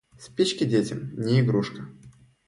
[0.17, 1.85] Спички детям не игрушка.